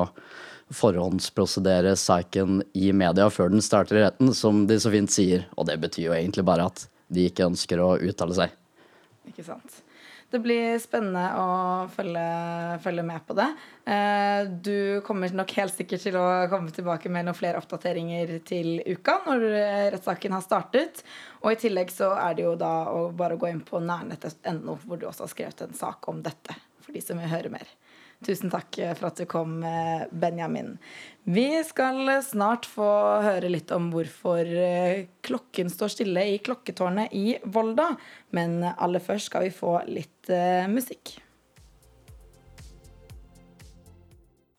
forhåndsprosedere 0.72 1.92
saken 2.00 2.62
i 2.72 2.88
media 2.96 3.28
før 3.30 3.52
den 3.52 3.64
starter 3.64 3.98
i 3.98 4.04
retten, 4.06 4.32
som 4.34 4.64
de 4.68 4.78
så 4.80 4.92
fint 4.94 5.12
sier. 5.12 5.46
Og 5.60 5.68
det 5.68 5.76
betyr 5.82 6.08
jo 6.08 6.16
egentlig 6.16 6.46
bare 6.48 6.70
at 6.70 6.86
de 7.12 7.28
ikke 7.28 7.50
ønsker 7.50 7.82
å 7.84 7.94
uttale 8.00 8.36
seg. 8.38 8.54
Ikke 9.28 9.44
sant. 9.46 9.81
Det 10.32 10.38
blir 10.40 10.78
spennende 10.80 11.26
å 11.36 11.48
følge, 11.92 12.22
følge, 12.80 13.02
med 13.04 13.24
på 13.28 13.34
det. 13.36 13.48
Eh, 13.84 14.48
du 14.64 15.02
kommer 15.04 15.34
nok 15.36 15.52
helt 15.58 15.74
sikkert 15.76 16.06
til 16.06 16.16
å 16.16 16.24
komme 16.48 16.72
tilbake 16.72 17.12
med 17.12 17.26
noen 17.28 17.36
flere 17.36 17.60
oppdateringer 17.60 18.38
til 18.48 18.78
uka 18.86 19.18
når 19.26 19.44
rettssaken 19.92 20.32
har 20.32 20.44
startet. 20.46 21.02
Og 21.42 21.52
i 21.52 21.60
tillegg 21.60 21.92
så 21.92 22.14
er 22.16 22.38
det 22.38 22.46
jo 22.46 22.54
da 22.56 22.72
å 22.94 23.10
bare 23.12 23.36
gå 23.36 23.50
inn 23.52 23.60
på 23.66 23.82
nærnett.no, 23.84 24.78
hvor 24.86 25.00
du 25.00 25.04
også 25.10 25.26
har 25.26 25.34
skrevet 25.34 25.66
en 25.66 25.76
sak 25.76 26.08
om 26.08 26.24
dette, 26.24 26.56
for 26.80 26.96
de 26.96 27.04
som 27.04 27.20
vil 27.20 27.32
høre 27.32 27.52
mer. 27.52 27.76
Tusen 28.22 28.52
takk 28.52 28.76
for 28.98 29.08
at 29.08 29.18
du 29.18 29.26
kom, 29.26 29.56
Benjamin. 30.10 30.76
Vi 31.26 31.46
skal 31.66 32.06
snart 32.22 32.68
få 32.70 32.86
høre 33.22 33.50
litt 33.50 33.70
om 33.74 33.90
hvorfor 33.90 34.46
eh, 34.46 35.08
klokken 35.26 35.70
står 35.70 35.92
stille 35.96 36.24
i 36.30 36.38
klokketårnet 36.42 37.14
i 37.14 37.36
Volda. 37.44 37.92
Men 38.34 38.62
aller 38.72 39.02
først 39.02 39.30
skal 39.30 39.48
vi 39.48 39.52
få 39.54 39.76
litt 39.90 40.30
uh, 40.30 40.70
musikk. 40.70 41.16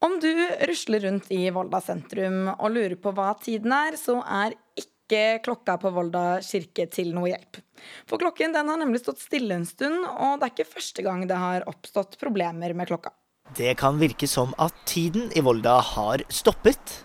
Om 0.03 0.19
du 0.19 0.47
rusler 0.67 0.99
rundt 0.99 1.29
i 1.31 1.49
Volda 1.55 1.79
sentrum 1.79 2.49
og 2.53 2.73
lurer 2.75 2.97
på 2.99 3.13
hva 3.15 3.29
tiden 3.39 3.71
er, 3.71 3.95
så 3.95 4.17
er 4.19 4.55
ikke 4.75 5.43
klokka 5.45 5.77
på 5.79 5.93
Volda 5.95 6.41
kirke 6.43 6.89
til 6.91 7.13
noe 7.15 7.29
hjelp. 7.31 7.61
For 8.09 8.19
klokken 8.19 8.55
har 8.57 8.67
nemlig 8.67 8.99
stått 9.05 9.23
stille 9.23 9.55
en 9.55 9.67
stund, 9.67 10.03
og 10.03 10.41
det 10.41 10.49
er 10.49 10.55
ikke 10.57 10.73
første 10.73 11.05
gang 11.07 11.23
det 11.29 11.39
har 11.39 11.67
oppstått 11.71 12.19
problemer 12.19 12.75
med 12.75 12.91
klokka. 12.91 13.13
Det 13.51 13.75
kan 13.77 13.99
virke 13.99 14.27
som 14.27 14.53
at 14.57 14.73
tiden 14.87 15.27
i 15.35 15.41
Volda 15.43 15.75
har 15.83 16.23
stoppet. 16.31 17.03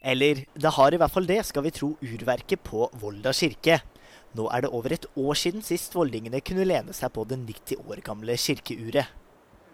Eller 0.00 0.46
det 0.56 0.72
har 0.72 0.94
i 0.94 0.98
hvert 0.98 1.12
fall 1.12 1.28
det, 1.28 1.42
skal 1.44 1.66
vi 1.66 1.72
tro 1.76 1.92
urverket 2.00 2.62
på 2.64 2.88
Volda 2.98 3.34
kirke. 3.36 3.82
Nå 4.34 4.48
er 4.48 4.64
det 4.64 4.70
over 4.72 4.94
et 4.96 5.04
år 5.20 5.36
siden 5.36 5.62
sist 5.62 5.94
voldingene 5.94 6.40
kunne 6.40 6.64
lene 6.64 6.94
seg 6.96 7.12
på 7.12 7.26
det 7.28 7.36
90 7.42 7.84
år 7.84 8.00
gamle 8.06 8.36
kirkeuret. 8.40 9.12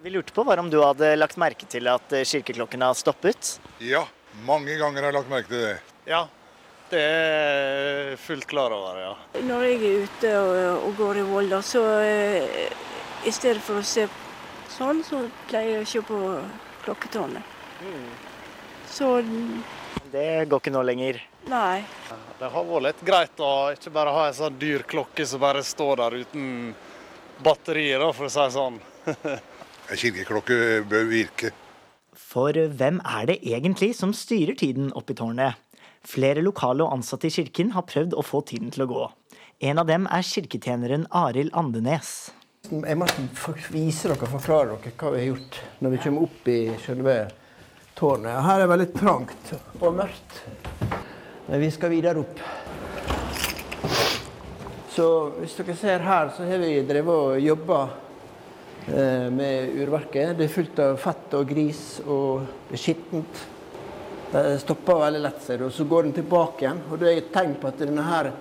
Vi 0.02 0.12
lurte 0.12 0.34
på 0.34 0.44
var 0.44 0.58
om 0.58 0.68
du 0.70 0.80
hadde 0.82 1.14
lagt 1.16 1.38
merke 1.40 1.68
til 1.70 1.86
at 1.88 2.12
eh, 2.12 2.26
kirkeklokken 2.26 2.82
har 2.84 2.98
stoppet? 2.98 3.56
Ja, 3.80 4.04
mange 4.44 4.76
ganger 4.80 5.06
har 5.06 5.12
jeg 5.12 5.18
lagt 5.20 5.32
merke 5.32 5.52
til 5.52 5.62
det. 5.62 5.78
Ja, 6.10 6.26
det 6.90 7.00
er 7.00 8.12
fullt 8.20 8.46
klar 8.50 8.74
over, 8.74 9.00
ja. 9.00 9.14
Når 9.46 9.66
jeg 9.70 9.80
er 9.80 10.04
ute 10.04 10.36
og, 10.42 10.84
og 10.90 11.00
går 11.00 11.22
i 11.22 11.26
Volda, 11.30 11.62
så 11.64 11.86
eh, 12.02 12.68
i 13.26 13.32
stedet 13.34 13.62
for 13.64 13.80
å 13.80 13.86
se 13.86 14.06
sånn, 14.76 15.02
så 15.04 15.24
pleier 15.48 15.78
jeg 15.78 15.84
å 15.84 15.90
se 15.90 16.02
på 16.06 16.20
klokketårnet. 16.84 17.54
Mm. 17.82 18.08
Så 18.86 19.08
Det 20.12 20.46
går 20.48 20.60
ikke 20.60 20.72
nå 20.72 20.82
lenger. 20.86 21.20
nei. 21.48 21.84
Det 22.38 22.48
har 22.52 22.64
vært 22.64 22.82
litt 22.84 23.02
greit 23.04 23.40
å 23.40 23.72
ikke 23.72 23.90
bare 23.92 24.12
ha 24.12 24.26
en 24.28 24.34
sånn 24.36 24.58
dyr 24.60 24.82
klokke 24.88 25.26
som 25.26 25.40
bare 25.40 25.62
står 25.64 25.96
der 25.96 26.16
uten 26.22 26.74
batterier, 27.42 28.00
for 28.12 28.26
å 28.26 28.30
si 28.30 28.40
det 28.40 28.52
sånn. 28.52 28.80
En 29.86 29.96
kirkeklokke 30.00 30.82
bør 30.90 31.04
virke. 31.06 31.52
For 32.18 32.50
hvem 32.52 32.96
er 33.06 33.26
det 33.28 33.36
egentlig 33.46 33.92
som 33.94 34.10
styrer 34.16 34.56
tiden 34.58 34.88
oppe 34.98 35.14
i 35.14 35.18
tårnet? 35.20 35.54
Flere 36.06 36.42
lokale 36.42 36.82
og 36.82 36.96
ansatte 36.96 37.28
i 37.28 37.34
kirken 37.34 37.70
har 37.76 37.86
prøvd 37.86 38.16
å 38.18 38.24
få 38.26 38.40
tiden 38.46 38.72
til 38.74 38.82
å 38.82 38.88
gå. 38.90 39.04
En 39.62 39.78
av 39.78 39.86
dem 39.86 40.08
er 40.10 40.26
kirketjeneren 40.26 41.06
Arild 41.14 41.54
Andenes. 41.54 42.32
Jeg 42.66 42.98
må 42.98 43.06
vise 43.70 44.08
dere 44.08 44.16
og 44.26 44.32
forklare 44.38 44.76
dere 44.82 44.94
hva 44.98 45.10
vi 45.14 45.20
har 45.20 45.28
gjort 45.28 45.58
når 45.84 45.92
vi 45.92 46.00
kommer 46.02 46.24
opp 46.26 46.48
i 46.50 46.60
selve 46.82 47.16
tårnet. 47.96 48.40
Her 48.42 48.54
er 48.54 48.62
det 48.64 48.70
veldig 48.72 48.88
trangt 48.96 49.52
og 49.80 49.92
mørkt. 49.94 50.40
Men 51.46 51.62
vi 51.62 51.68
skal 51.70 51.92
videre 51.92 52.24
opp. 52.24 52.40
Så 54.96 55.06
hvis 55.38 55.54
dere 55.60 55.76
ser 55.78 56.06
her, 56.08 56.32
så 56.34 56.46
har 56.48 56.62
vi 56.62 56.72
drevet 56.88 57.20
og 57.28 57.44
jobba 57.44 57.82
eh, 58.88 59.28
med 59.30 59.76
urverket. 59.76 60.32
Det 60.38 60.48
er 60.48 60.54
fullt 60.56 60.80
av 60.82 60.96
fett 61.00 61.36
og 61.36 61.44
gris, 61.50 61.84
og 62.06 62.48
det 62.70 62.78
er 62.78 62.82
skittent. 62.82 63.44
Det 64.32 64.46
stopper 64.64 65.04
veldig 65.04 65.20
lett, 65.22 65.44
ser 65.44 65.62
du. 65.62 65.68
Så 65.70 65.86
går 65.86 66.08
den 66.08 66.16
tilbake 66.16 66.64
igjen. 66.64 66.82
Og 66.90 66.98
det 66.98 67.12
er 67.12 67.22
et 67.22 67.30
tegn 67.36 67.54
på 67.60 67.70
at 67.70 67.86
her, 68.10 68.32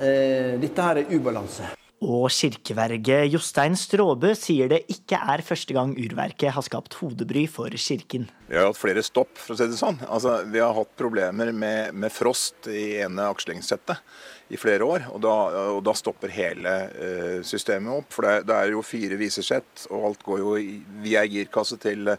eh, 0.00 0.58
dette 0.64 0.88
her 0.88 1.04
er 1.04 1.14
ubalanse. 1.14 1.76
Og 2.02 2.32
kirkeverge 2.34 3.20
Jostein 3.30 3.76
Stråbø 3.78 4.32
sier 4.34 4.66
det 4.72 4.80
ikke 4.90 5.20
er 5.22 5.42
første 5.46 5.74
gang 5.76 5.92
urverket 5.94 6.50
har 6.56 6.64
skapt 6.66 6.96
hodebry 6.98 7.44
for 7.46 7.70
kirken. 7.78 8.24
Vi 8.48 8.58
har 8.58 8.66
hatt 8.66 8.80
flere 8.80 9.04
stopp, 9.06 9.36
for 9.38 9.54
å 9.54 9.58
si 9.60 9.68
det 9.70 9.78
sånn. 9.78 10.00
Altså, 10.08 10.40
vi 10.50 10.58
har 10.58 10.74
hatt 10.74 10.90
problemer 10.98 11.52
med, 11.54 11.94
med 11.94 12.10
frost 12.10 12.66
i 12.66 12.98
ene 13.04 13.28
akslingssettet 13.30 14.02
i 14.50 14.58
flere 14.58 14.88
år. 14.88 15.06
Og 15.14 15.22
da, 15.22 15.36
og 15.76 15.80
da 15.86 15.94
stopper 15.94 16.34
hele 16.34 16.74
uh, 16.90 17.38
systemet 17.46 18.02
opp. 18.02 18.10
For 18.16 18.26
det, 18.26 18.48
det 18.50 18.58
er 18.58 18.74
jo 18.74 18.82
fire 18.82 19.20
visesett, 19.20 19.86
og 19.94 20.10
alt 20.10 20.26
går 20.26 20.42
jo 20.42 20.58
via 21.06 21.22
girkasse 21.30 21.78
til, 21.86 22.16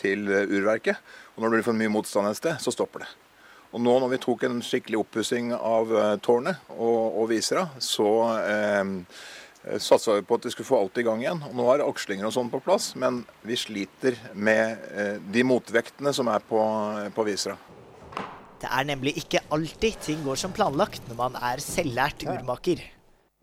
til 0.00 0.26
urverket. 0.32 1.04
Og 1.36 1.44
når 1.44 1.50
det 1.50 1.58
blir 1.58 1.68
for 1.68 1.84
mye 1.84 1.92
motstand 1.92 2.32
et 2.32 2.40
sted, 2.40 2.56
så 2.64 2.72
stopper 2.72 3.04
det. 3.04 3.12
Og 3.76 3.82
nå 3.84 3.92
når 4.00 4.14
vi 4.14 4.18
tok 4.22 4.46
en 4.46 4.62
skikkelig 4.64 5.02
oppussing 5.02 5.50
av 5.52 5.90
eh, 5.92 6.14
tårnet 6.24 6.70
og, 6.72 7.18
og 7.20 7.26
visera, 7.28 7.66
så 7.76 8.08
eh, 8.40 8.92
satsa 9.76 10.14
vi 10.16 10.24
på 10.24 10.38
at 10.38 10.46
vi 10.48 10.52
skulle 10.54 10.70
få 10.70 10.78
alt 10.80 10.96
i 10.96 11.04
gang 11.04 11.20
igjen. 11.20 11.42
Og 11.50 11.58
nå 11.58 11.66
er 11.68 11.84
akslinger 11.84 12.24
og 12.24 12.32
sånn 12.32 12.48
på 12.48 12.62
plass, 12.64 12.94
men 12.96 13.20
vi 13.44 13.58
sliter 13.60 14.16
med 14.32 14.88
eh, 14.96 15.18
de 15.20 15.44
motvektene 15.44 16.14
som 16.16 16.32
er 16.32 16.46
på, 16.48 16.62
på 17.12 17.26
visera. 17.28 17.58
Det 18.56 18.72
er 18.72 18.88
nemlig 18.88 19.12
ikke 19.20 19.44
alltid 19.52 20.00
ting 20.06 20.24
går 20.24 20.40
som 20.40 20.56
planlagt 20.56 21.04
når 21.10 21.20
man 21.20 21.36
er 21.44 21.60
selvlært 21.60 22.24
urmaker. 22.24 22.80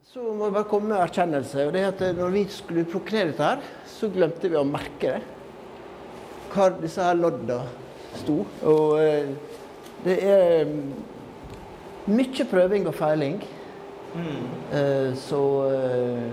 Så 0.09 0.25
må 0.33 0.49
vi 0.49 0.57
bare 0.57 0.69
komme 0.69 0.95
med 0.95 1.03
erkjennelse. 1.03 1.67
og 1.67 1.77
det 1.77 1.85
er 1.85 1.93
at 1.93 2.17
Når 2.17 2.33
vi 2.33 2.45
skulle 2.49 2.89
proklamere 2.89 3.35
dette, 3.35 3.53
her, 3.53 3.85
så 3.85 4.09
glemte 4.09 4.49
vi 4.49 4.57
å 4.57 4.65
merke 4.65 5.13
det. 5.13 5.21
Hvor 6.53 6.73
disse 6.81 7.05
her 7.05 7.21
lodda 7.21 7.61
sto. 8.17 8.43
Og 8.69 8.97
eh, 9.01 9.33
det 10.03 10.17
er 10.27 10.71
mye 12.11 12.45
prøving 12.49 12.87
og 12.89 12.95
feiling. 12.97 13.39
Eh, 14.13 15.13
så 15.17 15.41
eh, 15.71 16.27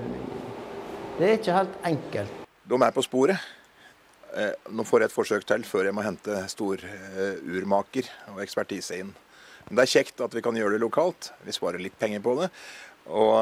det 1.19 1.27
er 1.29 1.39
ikke 1.39 1.57
helt 1.57 1.81
enkelt. 1.87 2.37
De 2.71 2.79
er 2.83 2.95
på 2.95 3.05
sporet. 3.05 3.49
Eh, 4.37 4.53
Nå 4.75 4.85
får 4.87 5.05
jeg 5.05 5.11
et 5.11 5.17
forsøk 5.17 5.47
til 5.49 5.65
før 5.67 5.89
jeg 5.89 5.97
må 5.97 6.05
hente 6.05 6.43
storurmaker 6.53 8.11
og 8.35 8.43
ekspertise 8.45 9.00
inn. 9.00 9.12
Men 9.69 9.79
Det 9.79 9.85
er 9.85 9.95
kjekt 9.95 10.23
at 10.25 10.35
vi 10.35 10.43
kan 10.45 10.57
gjøre 10.57 10.77
det 10.77 10.83
lokalt. 10.83 11.33
Vi 11.47 11.55
sparer 11.55 11.83
litt 11.83 11.99
penger 11.99 12.23
på 12.25 12.37
det. 12.41 12.50
Og, 13.11 13.37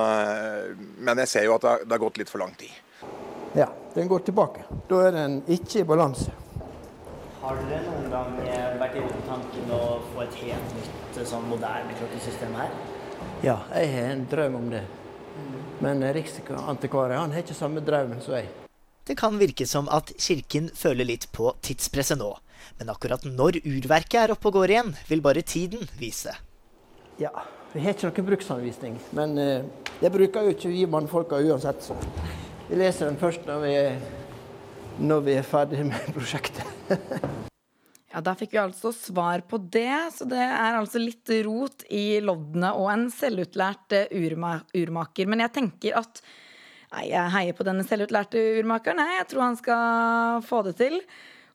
men 1.03 1.19
jeg 1.25 1.29
ser 1.29 1.49
jo 1.49 1.57
at 1.57 1.65
det 1.65 1.71
har, 1.71 1.83
det 1.85 1.93
har 1.97 2.03
gått 2.05 2.21
litt 2.21 2.31
for 2.31 2.41
lang 2.41 2.55
tid. 2.57 2.73
Ja, 3.59 3.67
den 3.95 4.09
går 4.09 4.23
tilbake. 4.29 4.63
Da 4.89 5.01
er 5.09 5.17
den 5.17 5.41
ikke 5.51 5.83
i 5.83 5.89
balanse. 5.89 6.33
Har 7.43 7.59
dere 7.69 7.81
noen 7.87 8.09
gang 8.13 8.37
vært 8.81 8.97
i 8.99 9.03
tanken 9.29 9.75
å 9.75 9.83
få 10.13 10.25
et 10.25 10.39
helt 10.43 10.79
nytt 10.79 11.21
sånn 11.29 11.47
moderne 11.51 11.97
klokkesystem 11.99 12.57
her? 12.59 12.73
Ja, 13.45 13.61
jeg 13.75 13.93
har 13.95 14.11
en 14.15 14.25
drøm 14.31 14.57
om 14.59 14.71
det. 14.73 14.83
Men 15.85 16.03
Riksantikvaren 16.15 17.21
han 17.21 17.35
har 17.37 17.45
ikke 17.45 17.57
samme 17.57 17.83
drøm 17.85 18.17
som 18.25 18.39
jeg. 18.39 18.49
Det 19.09 19.17
kan 19.17 19.39
virke 19.41 19.65
som 19.67 19.87
at 19.95 20.11
kirken 20.21 20.69
føler 20.77 21.07
litt 21.09 21.29
på 21.33 21.53
tidspresset 21.65 22.19
nå. 22.21 22.33
Men 22.79 22.91
akkurat 22.93 23.23
når 23.25 23.61
urverket 23.63 24.19
er 24.25 24.35
oppe 24.35 24.51
og 24.51 24.59
går 24.59 24.75
igjen, 24.75 24.91
vil 25.09 25.23
bare 25.25 25.45
tiden 25.47 25.87
vise. 26.01 26.35
Ja, 27.19 27.33
vi 27.73 27.83
har 27.85 27.95
ikke 27.95 28.11
noen 28.11 28.29
bruksanvisning. 28.29 28.99
Men 29.17 29.39
uh, 29.39 29.89
det 30.03 30.13
bruker 30.13 30.47
jo 30.47 30.55
ikke 30.55 30.73
vi 30.73 30.85
mannfolka 30.91 31.41
uansett. 31.41 31.83
Så. 31.87 31.97
Vi 32.69 32.79
leser 32.79 33.09
den 33.09 33.21
først 33.21 33.47
når 33.49 33.65
vi 33.65 33.75
når 34.99 35.21
vi 35.25 35.37
er 35.39 35.47
ferdig 35.47 35.85
med 35.87 36.09
prosjektet. 36.17 36.99
Ja, 38.09 38.23
Da 38.25 38.33
fikk 38.35 38.55
vi 38.57 38.61
altså 38.63 38.93
svar 38.97 39.43
på 39.49 39.61
det. 39.61 39.93
Så 40.17 40.25
det 40.29 40.41
er 40.41 40.79
altså 40.79 41.01
litt 41.03 41.29
rot 41.45 41.85
i 41.93 42.21
loddene 42.25 42.73
og 42.77 42.91
en 42.93 43.09
selvutlært 43.13 43.97
urma 44.17 44.59
urmaker. 44.75 45.29
Men 45.29 45.45
jeg 45.45 45.57
tenker 45.61 45.99
at 46.03 46.23
Nei, 46.89 47.11
jeg 47.11 47.33
heier 47.35 47.53
på 47.53 47.67
denne 47.69 47.83
selvutlærte 47.85 48.41
urmakeren. 48.63 48.97
Nei, 48.97 49.19
jeg 49.19 49.27
tror 49.29 49.43
han 49.45 49.59
skal 49.59 50.39
få 50.41 50.63
det 50.65 50.79
til. 50.79 50.95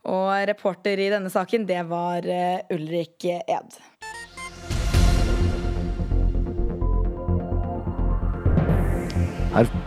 Og 0.05 0.29
reporter 0.45 1.01
i 1.01 1.07
denne 1.10 1.31
saken, 1.33 1.65
det 1.65 1.79
var 1.89 2.27
eh, 2.29 2.62
Ulrik 2.69 3.25
Ed. 3.25 3.79
Her 9.57 9.82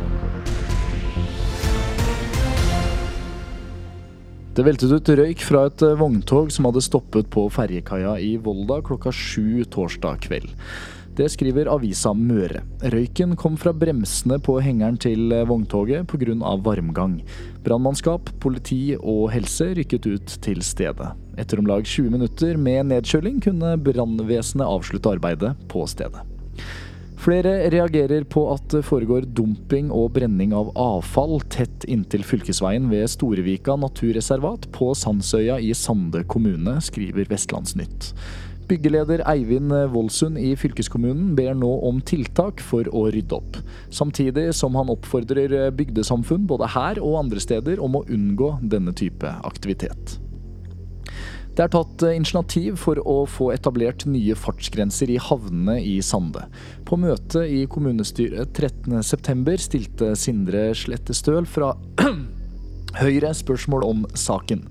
Det 4.57 4.65
veltet 4.65 4.89
ut 4.89 5.09
røyk 5.19 5.43
fra 5.45 5.67
et 5.69 5.83
eh, 5.85 5.99
vogntog 6.01 6.49
som 6.55 6.65
hadde 6.65 6.81
stoppet 6.81 7.27
på 7.29 7.43
ferjekaia 7.53 8.15
i 8.25 8.39
Volda 8.41 8.79
klokka 8.81 9.11
sju 9.13 9.67
torsdag 9.69 10.23
kveld. 10.25 10.55
Det 11.17 11.27
skriver 11.29 11.69
avisa 11.69 12.15
Møre. 12.17 12.63
Røyken 12.81 13.35
kom 13.37 13.59
fra 13.61 13.75
bremsene 13.77 14.39
på 14.41 14.55
hengeren 14.65 14.97
til 14.97 15.29
eh, 15.37 15.45
vogntoget 15.45 16.09
pga. 16.09 16.55
varmgang. 16.65 17.19
Brannmannskap, 17.69 18.33
politi 18.41 18.97
og 18.97 19.29
helse 19.35 19.75
rykket 19.77 20.09
ut 20.09 20.39
til 20.41 20.65
stedet. 20.65 21.13
Etter 21.37 21.61
om 21.61 21.69
lag 21.69 21.85
20 21.85 22.17
minutter 22.17 22.57
med 22.57 22.89
nedkjøling 22.95 23.45
kunne 23.45 23.77
brannvesenet 23.77 24.65
avslutte 24.65 25.13
arbeidet 25.19 25.53
på 25.69 25.85
stedet. 25.85 26.25
Flere 27.17 27.71
reagerer 27.73 28.27
på 28.29 28.43
at 28.53 28.69
det 28.75 28.83
foregår 28.87 29.25
dumping 29.35 29.89
og 29.95 30.13
brenning 30.19 30.53
av 30.55 30.69
avfall 30.79 31.39
tett 31.53 31.87
inntil 31.89 32.27
fylkesveien 32.27 32.91
ved 32.93 33.09
Storevika 33.11 33.75
naturreservat 33.81 34.69
på 34.77 34.93
Sandsøya 34.95 35.57
i 35.65 35.73
Sande 35.75 36.23
kommune, 36.29 36.77
skriver 36.85 37.27
Vestlandsnytt. 37.33 38.13
Byggeleder 38.67 39.23
Eivind 39.31 39.71
Voldsund 39.93 40.41
i 40.43 40.53
fylkeskommunen 40.59 41.35
ber 41.39 41.55
nå 41.55 41.71
om 41.87 42.01
tiltak 42.03 42.61
for 42.61 42.89
å 42.91 43.05
rydde 43.15 43.39
opp. 43.39 43.61
Samtidig 43.95 44.49
som 44.59 44.75
han 44.79 44.91
oppfordrer 44.91 45.71
bygdesamfunn 45.79 46.49
både 46.51 46.73
her 46.75 46.99
og 46.99 47.21
andre 47.23 47.43
steder 47.43 47.83
om 47.83 48.01
å 48.01 48.05
unngå 48.11 48.57
denne 48.67 48.95
type 48.99 49.31
aktivitet. 49.47 50.19
Det 51.57 51.65
er 51.65 51.73
tatt 51.73 52.03
initiativ 52.11 52.75
for 52.83 52.99
å 53.09 53.23
få 53.33 53.47
etablert 53.55 54.03
nye 54.05 54.35
fartsgrenser 54.37 55.09
i 55.15 55.17
havnene 55.17 55.79
i 55.81 55.95
Sande. 56.05 56.43
På 56.85 56.99
møtet 57.01 57.49
i 57.49 57.63
kommunestyret 57.73 58.53
13.9 58.61 59.55
stilte 59.65 60.11
Sindre 60.21 60.67
Slettestøl 60.77 61.49
fra 61.49 61.73
Høyre 63.01 63.33
spørsmål 63.37 63.89
om 63.89 64.05
saken. 64.13 64.67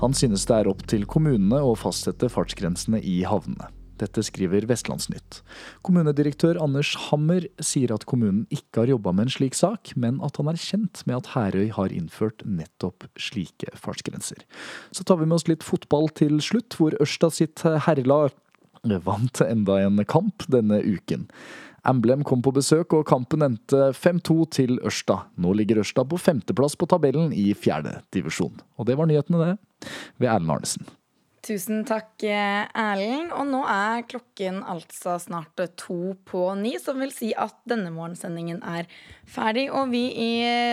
Han 0.00 0.16
synes 0.16 0.48
det 0.48 0.56
er 0.56 0.72
opp 0.72 0.80
til 0.88 1.04
kommunene 1.04 1.60
å 1.60 1.76
fastsette 1.76 2.32
fartsgrensene 2.32 3.04
i 3.04 3.20
havnene. 3.28 3.68
Dette 4.02 4.24
skriver 4.26 4.66
Vestlandsnytt. 4.70 5.40
Kommunedirektør 5.86 6.58
Anders 6.62 6.92
Hammer 7.08 7.46
sier 7.62 7.94
at 7.94 8.06
kommunen 8.10 8.44
ikke 8.52 8.82
har 8.82 8.92
jobba 8.92 9.14
med 9.14 9.28
en 9.28 9.34
slik 9.36 9.56
sak, 9.58 9.94
men 9.94 10.20
at 10.26 10.40
han 10.40 10.50
er 10.50 10.60
kjent 10.60 11.04
med 11.06 11.20
at 11.20 11.32
Herøy 11.36 11.70
har 11.76 11.94
innført 11.94 12.42
nettopp 12.44 13.06
slike 13.20 13.70
fartsgrenser. 13.78 14.42
Så 14.90 15.06
tar 15.06 15.20
vi 15.20 15.28
med 15.28 15.38
oss 15.38 15.48
litt 15.50 15.66
fotball 15.66 16.10
til 16.18 16.40
slutt, 16.44 16.78
hvor 16.78 16.96
Ørsta 17.02 17.30
sitt 17.32 17.62
herrelag 17.62 18.34
vant 18.82 19.42
enda 19.46 19.78
en 19.84 20.02
kamp 20.10 20.42
denne 20.50 20.80
uken. 20.82 21.28
Emblem 21.86 22.22
kom 22.22 22.42
på 22.42 22.52
besøk, 22.54 22.94
og 22.94 23.06
kampen 23.10 23.42
endte 23.42 23.90
5-2 23.98 24.36
til 24.54 24.76
Ørsta. 24.86 25.24
Nå 25.42 25.54
ligger 25.58 25.82
Ørsta 25.82 26.04
på 26.06 26.18
femteplass 26.20 26.76
på 26.78 26.86
tabellen 26.90 27.32
i 27.34 27.50
fjerde 27.58 27.98
divisjon. 28.14 28.54
Og 28.78 28.86
det 28.86 28.98
var 28.98 29.10
nyhetene, 29.10 29.42
det, 29.52 29.90
ved 30.22 30.30
Erlend 30.30 30.54
Arnesen. 30.54 30.86
Tusen 31.42 31.80
takk, 31.82 32.22
Erlend. 32.22 33.32
Og 33.34 33.48
nå 33.50 33.64
er 33.66 34.04
klokken 34.06 34.60
altså 34.62 35.16
snart 35.18 35.58
to 35.80 36.12
på 36.28 36.42
ni, 36.60 36.76
som 36.78 37.00
vil 37.02 37.10
si 37.10 37.32
at 37.34 37.56
denne 37.66 37.90
morgensendingen 37.90 38.60
er 38.62 38.86
ferdig. 39.26 39.64
Og 39.74 39.90
vi 39.90 40.04
i 40.22 40.28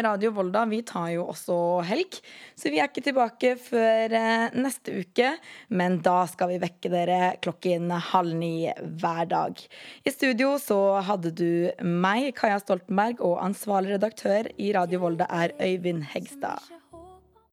Radio 0.05 0.29
Volda 0.35 0.67
vi 0.69 0.83
tar 0.85 1.07
jo 1.15 1.23
også 1.31 1.57
helg, 1.89 2.19
så 2.53 2.69
vi 2.69 2.77
er 2.77 2.91
ikke 2.91 3.01
tilbake 3.07 3.55
før 3.65 4.13
eh, 4.19 4.59
neste 4.61 4.99
uke. 5.01 5.31
Men 5.73 6.03
da 6.05 6.19
skal 6.29 6.53
vi 6.53 6.61
vekke 6.61 6.93
dere 6.93 7.21
klokken 7.41 7.89
halv 8.11 8.37
ni 8.37 8.69
hver 8.69 9.25
dag. 9.31 9.63
I 10.05 10.13
studio 10.13 10.53
så 10.61 10.99
hadde 11.07 11.33
du 11.33 11.49
meg, 11.81 12.29
Kaja 12.37 12.61
Stoltenberg, 12.61 13.25
og 13.25 13.41
ansvarlig 13.41 13.97
redaktør 13.97 14.53
i 14.61 14.69
Radio 14.77 15.01
Volda 15.01 15.25
er 15.33 15.57
Øyvind 15.57 16.05
Hegstad. 16.13 16.69